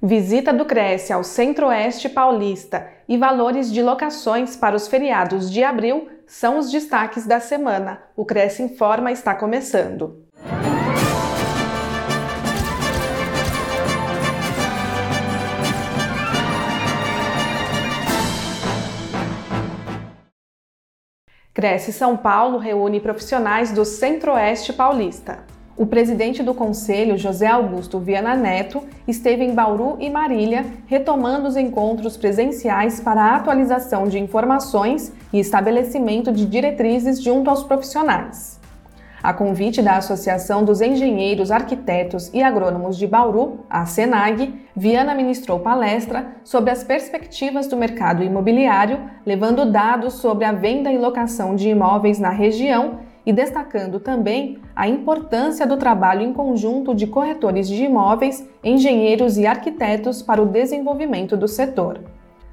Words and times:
Visita 0.00 0.52
do 0.52 0.64
Cresce 0.64 1.12
ao 1.12 1.24
Centro-Oeste 1.24 2.08
Paulista 2.08 2.88
e 3.08 3.16
valores 3.16 3.68
de 3.72 3.82
locações 3.82 4.56
para 4.56 4.76
os 4.76 4.86
feriados 4.86 5.50
de 5.50 5.64
abril 5.64 6.08
são 6.24 6.56
os 6.56 6.70
destaques 6.70 7.26
da 7.26 7.40
semana. 7.40 8.00
O 8.14 8.24
Cresce 8.24 8.62
Informa 8.62 9.10
está 9.10 9.34
começando. 9.34 10.24
Cresce 21.52 21.92
São 21.92 22.16
Paulo 22.16 22.58
reúne 22.58 23.00
profissionais 23.00 23.72
do 23.72 23.84
Centro-Oeste 23.84 24.72
Paulista. 24.72 25.57
O 25.78 25.86
presidente 25.86 26.42
do 26.42 26.52
Conselho, 26.52 27.16
José 27.16 27.46
Augusto 27.46 28.00
Viana 28.00 28.34
Neto, 28.34 28.82
esteve 29.06 29.44
em 29.44 29.54
Bauru 29.54 29.96
e 30.00 30.10
Marília, 30.10 30.66
retomando 30.88 31.46
os 31.46 31.56
encontros 31.56 32.16
presenciais 32.16 32.98
para 32.98 33.22
a 33.22 33.36
atualização 33.36 34.08
de 34.08 34.18
informações 34.18 35.12
e 35.32 35.38
estabelecimento 35.38 36.32
de 36.32 36.46
diretrizes 36.46 37.22
junto 37.22 37.48
aos 37.48 37.62
profissionais. 37.62 38.58
A 39.22 39.32
convite 39.32 39.80
da 39.80 39.96
Associação 39.98 40.64
dos 40.64 40.80
Engenheiros, 40.80 41.52
Arquitetos 41.52 42.28
e 42.34 42.42
Agrônomos 42.42 42.96
de 42.96 43.06
Bauru, 43.06 43.60
a 43.70 43.86
SENAG, 43.86 44.52
Viana 44.74 45.14
ministrou 45.14 45.60
palestra 45.60 46.26
sobre 46.42 46.72
as 46.72 46.82
perspectivas 46.82 47.68
do 47.68 47.76
mercado 47.76 48.24
imobiliário, 48.24 48.98
levando 49.24 49.70
dados 49.70 50.14
sobre 50.14 50.44
a 50.44 50.50
venda 50.50 50.90
e 50.90 50.98
locação 50.98 51.54
de 51.54 51.68
imóveis 51.68 52.18
na 52.18 52.30
região 52.30 53.06
e 53.28 53.32
destacando 53.32 54.00
também 54.00 54.56
a 54.74 54.88
importância 54.88 55.66
do 55.66 55.76
trabalho 55.76 56.22
em 56.22 56.32
conjunto 56.32 56.94
de 56.94 57.06
corretores 57.06 57.68
de 57.68 57.84
imóveis, 57.84 58.48
engenheiros 58.64 59.36
e 59.36 59.46
arquitetos 59.46 60.22
para 60.22 60.40
o 60.40 60.46
desenvolvimento 60.46 61.36
do 61.36 61.46
setor. 61.46 62.00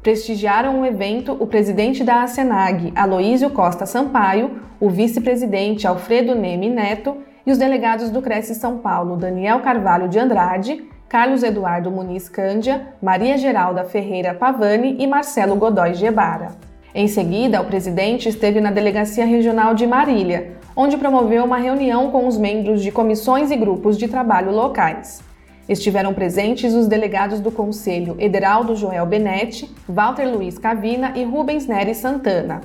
Prestigiaram 0.00 0.80
o 0.80 0.86
evento 0.86 1.36
o 1.40 1.44
presidente 1.44 2.04
da 2.04 2.22
ASENAG, 2.22 2.92
Aloísio 2.94 3.50
Costa 3.50 3.84
Sampaio, 3.84 4.60
o 4.78 4.88
vice-presidente 4.88 5.88
Alfredo 5.88 6.36
Neme 6.36 6.70
Neto 6.70 7.16
e 7.44 7.50
os 7.50 7.58
delegados 7.58 8.08
do 8.08 8.22
Cresce 8.22 8.54
São 8.54 8.78
Paulo, 8.78 9.16
Daniel 9.16 9.58
Carvalho 9.62 10.08
de 10.08 10.20
Andrade, 10.20 10.84
Carlos 11.08 11.42
Eduardo 11.42 11.90
Muniz 11.90 12.28
Cândia, 12.28 12.94
Maria 13.02 13.36
Geralda 13.36 13.82
Ferreira 13.82 14.34
Pavani 14.34 14.94
e 15.00 15.06
Marcelo 15.08 15.56
Godoy 15.56 15.94
Gebara. 15.94 16.70
Em 16.94 17.06
seguida, 17.06 17.60
o 17.60 17.66
presidente 17.66 18.28
esteve 18.28 18.60
na 18.60 18.70
Delegacia 18.70 19.24
Regional 19.24 19.74
de 19.74 19.86
Marília, 19.86 20.59
onde 20.82 20.96
promoveu 20.96 21.44
uma 21.44 21.58
reunião 21.58 22.10
com 22.10 22.26
os 22.26 22.38
membros 22.38 22.82
de 22.82 22.90
comissões 22.90 23.50
e 23.50 23.56
grupos 23.56 23.98
de 23.98 24.08
trabalho 24.08 24.50
locais. 24.50 25.22
Estiveram 25.68 26.14
presentes 26.14 26.72
os 26.72 26.86
delegados 26.86 27.38
do 27.38 27.52
Conselho 27.52 28.16
Ederaldo 28.18 28.74
Joel 28.74 29.04
Benetti, 29.04 29.70
Walter 29.86 30.24
Luiz 30.24 30.56
Cavina 30.56 31.12
e 31.14 31.22
Rubens 31.22 31.66
Nery 31.66 31.94
Santana. 31.94 32.62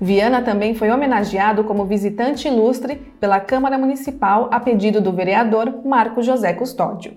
Viana 0.00 0.42
também 0.42 0.76
foi 0.76 0.92
homenageado 0.92 1.64
como 1.64 1.84
visitante 1.86 2.46
ilustre 2.46 2.94
pela 3.18 3.40
Câmara 3.40 3.76
Municipal 3.76 4.48
a 4.52 4.60
pedido 4.60 5.00
do 5.00 5.10
vereador 5.10 5.84
Marco 5.84 6.22
José 6.22 6.52
Custódio. 6.52 7.14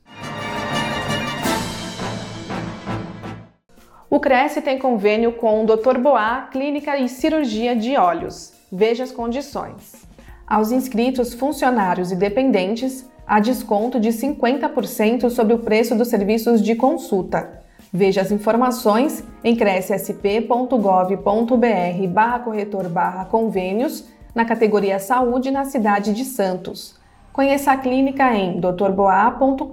O 4.09 4.19
Cresce 4.19 4.61
tem 4.61 4.77
convênio 4.77 5.33
com 5.33 5.63
o 5.63 5.65
Dr. 5.65 5.97
Boá 5.97 6.47
Clínica 6.51 6.97
e 6.97 7.09
Cirurgia 7.09 7.75
de 7.75 7.97
Olhos. 7.97 8.54
Veja 8.71 9.03
as 9.03 9.11
condições. 9.11 10.05
Aos 10.47 10.71
inscritos, 10.71 11.33
funcionários 11.33 12.11
e 12.11 12.15
dependentes, 12.15 13.09
há 13.25 13.39
desconto 13.39 13.99
de 13.99 14.09
50% 14.09 15.29
sobre 15.29 15.53
o 15.53 15.59
preço 15.59 15.95
dos 15.95 16.07
serviços 16.07 16.61
de 16.61 16.75
consulta. 16.75 17.63
Veja 17.91 18.21
as 18.21 18.31
informações 18.31 19.23
em 19.43 19.55
crescsp.gov.br 19.55 22.07
barra 22.09 22.39
corretor 22.39 22.89
barra 22.89 23.25
convênios 23.25 24.05
na 24.33 24.45
categoria 24.45 24.99
Saúde 24.99 25.49
na 25.49 25.65
cidade 25.65 26.13
de 26.13 26.25
Santos. 26.25 26.99
Conheça 27.31 27.71
a 27.71 27.77
clínica 27.77 28.35
em 28.35 28.59
drboa.com.br. 28.59 29.65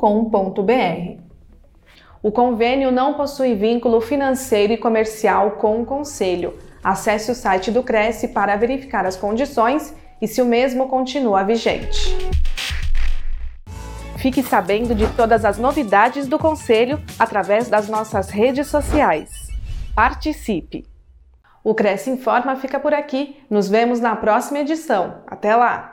O 2.22 2.30
convênio 2.30 2.92
não 2.92 3.14
possui 3.14 3.54
vínculo 3.54 4.00
financeiro 4.00 4.72
e 4.72 4.78
comercial 4.78 5.52
com 5.52 5.82
o 5.82 5.86
Conselho 5.86 6.54
Acesse 6.82 7.30
o 7.30 7.34
site 7.34 7.70
do 7.70 7.82
Cresce 7.82 8.28
para 8.28 8.56
verificar 8.56 9.06
as 9.06 9.16
condições 9.16 9.94
e 10.20 10.26
se 10.26 10.42
o 10.42 10.46
mesmo 10.46 10.88
continua 10.88 11.44
vigente. 11.44 12.16
Fique 14.16 14.42
sabendo 14.42 14.94
de 14.94 15.06
todas 15.14 15.44
as 15.44 15.58
novidades 15.58 16.28
do 16.28 16.38
Conselho 16.38 17.02
através 17.18 17.68
das 17.68 17.88
nossas 17.88 18.30
redes 18.30 18.68
sociais. 18.68 19.30
Participe! 19.94 20.86
O 21.64 21.74
Cresce 21.74 22.10
Informa 22.10 22.56
fica 22.56 22.80
por 22.80 22.94
aqui. 22.94 23.36
Nos 23.48 23.68
vemos 23.68 24.00
na 24.00 24.16
próxima 24.16 24.60
edição. 24.60 25.22
Até 25.26 25.54
lá! 25.54 25.91